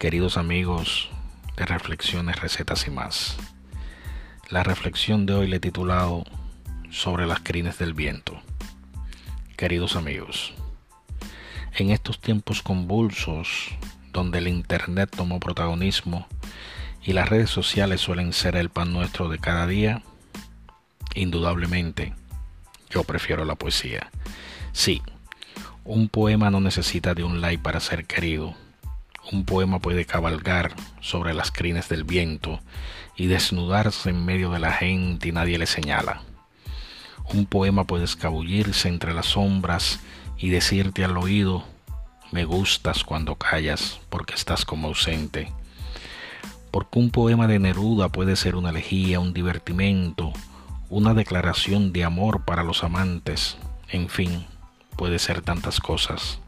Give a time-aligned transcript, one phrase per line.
[0.00, 1.10] Queridos amigos
[1.58, 3.36] de Reflexiones, Recetas y más.
[4.48, 6.24] La reflexión de hoy le he titulado
[6.88, 8.40] Sobre las crines del viento.
[9.58, 10.54] Queridos amigos,
[11.76, 13.76] en estos tiempos convulsos
[14.10, 16.26] donde el Internet tomó protagonismo
[17.02, 20.02] y las redes sociales suelen ser el pan nuestro de cada día,
[21.14, 22.14] indudablemente
[22.88, 24.10] yo prefiero la poesía.
[24.72, 25.02] Sí,
[25.84, 28.56] un poema no necesita de un like para ser querido
[29.32, 32.60] un poema puede cabalgar sobre las crines del viento
[33.16, 36.22] y desnudarse en medio de la gente y nadie le señala.
[37.32, 40.00] Un poema puede escabullirse entre las sombras
[40.36, 41.64] y decirte al oído,
[42.32, 45.52] me gustas cuando callas porque estás como ausente.
[46.70, 50.32] Porque un poema de Neruda puede ser una elegía, un divertimento,
[50.88, 53.58] una declaración de amor para los amantes,
[53.88, 54.46] en fin,
[54.96, 56.40] puede ser tantas cosas.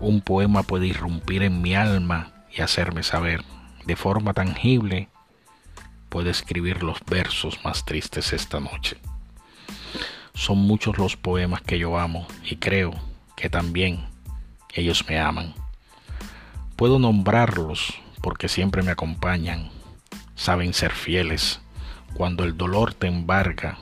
[0.00, 3.44] Un poema puede irrumpir en mi alma y hacerme saber
[3.84, 5.08] de forma tangible,
[6.08, 8.98] puede escribir los versos más tristes esta noche.
[10.34, 12.92] Son muchos los poemas que yo amo y creo
[13.34, 14.06] que también
[14.72, 15.54] ellos me aman.
[16.76, 19.70] Puedo nombrarlos porque siempre me acompañan,
[20.36, 21.60] saben ser fieles
[22.14, 23.78] cuando el dolor te embarga,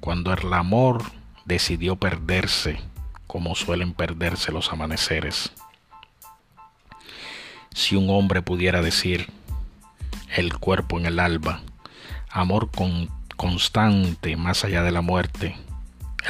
[0.00, 1.02] cuando el amor
[1.46, 2.80] decidió perderse
[3.26, 5.52] como suelen perderse los amaneceres.
[7.74, 9.30] Si un hombre pudiera decir,
[10.36, 11.62] el cuerpo en el alba,
[12.30, 15.56] amor con, constante más allá de la muerte,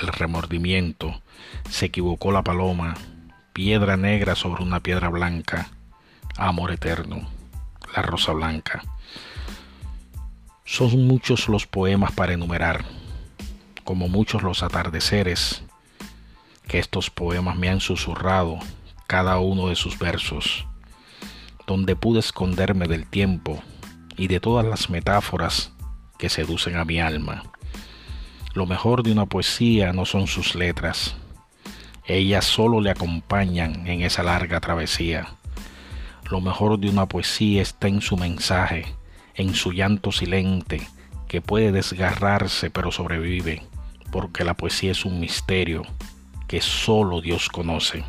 [0.00, 1.20] el remordimiento,
[1.70, 2.95] se equivocó la paloma,
[3.53, 5.70] piedra negra sobre una piedra blanca,
[6.37, 7.28] amor eterno,
[7.95, 8.83] la rosa blanca.
[10.65, 12.84] Son muchos los poemas para enumerar,
[13.84, 15.62] como muchos los atardeceres,
[16.68, 18.58] que estos poemas me han susurrado
[19.06, 20.66] cada uno de sus versos,
[21.66, 23.62] donde pude esconderme del tiempo
[24.16, 25.72] y de todas las metáforas
[26.19, 27.42] que seducen a mi alma.
[28.54, 31.16] Lo mejor de una poesía no son sus letras,
[32.06, 35.26] ellas solo le acompañan en esa larga travesía.
[36.30, 38.94] Lo mejor de una poesía está en su mensaje,
[39.34, 40.86] en su llanto silente,
[41.28, 43.62] que puede desgarrarse pero sobrevive,
[44.10, 45.84] porque la poesía es un misterio
[46.49, 48.05] que solo Dios conoce.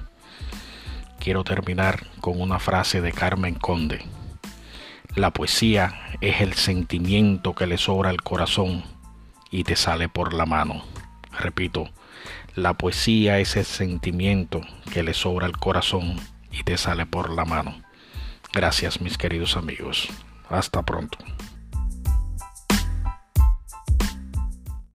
[1.20, 4.06] Quiero terminar con una frase de Carmen Conde.
[5.16, 8.84] La poesía es el sentimiento que le sobra al corazón
[9.50, 10.84] y te sale por la mano.
[11.40, 11.90] Repito,
[12.56, 16.18] la poesía es el sentimiento que le sobra al corazón
[16.52, 17.82] y te sale por la mano.
[18.54, 20.10] Gracias mis queridos amigos.
[20.50, 21.18] Hasta pronto.